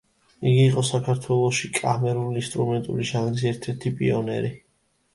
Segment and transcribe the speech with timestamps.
[0.51, 4.57] იგი იყო საქართველოში კამერულ-ინსტრუმენტული ჟანრის ერთ-ერთი პიონერი.